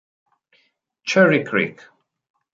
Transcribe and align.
Cherry 1.03 1.43
Creek 1.45 1.85